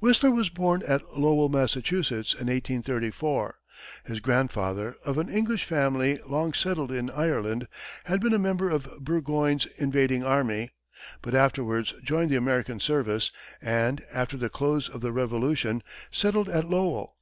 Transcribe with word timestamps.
Whistler 0.00 0.32
was 0.32 0.48
born 0.48 0.82
at 0.88 1.16
Lowell, 1.16 1.48
Massachusetts, 1.48 2.32
in 2.32 2.48
1834. 2.48 3.60
His 4.06 4.18
grandfather, 4.18 4.96
of 5.04 5.18
an 5.18 5.28
English 5.28 5.64
family 5.66 6.18
long 6.26 6.52
settled 6.52 6.90
in 6.90 7.10
Ireland, 7.10 7.68
had 8.02 8.18
been 8.20 8.34
a 8.34 8.40
member 8.40 8.68
of 8.70 8.88
Burgoyne's 9.00 9.66
invading 9.76 10.24
army, 10.24 10.72
but 11.22 11.32
afterwards 11.36 11.94
joined 12.02 12.30
the 12.30 12.34
American 12.36 12.80
service, 12.80 13.30
and, 13.62 14.04
after 14.12 14.36
the 14.36 14.50
close 14.50 14.88
of 14.88 15.00
the 15.00 15.12
Revolution, 15.12 15.84
settled 16.10 16.48
at 16.48 16.68
Lowell. 16.68 17.16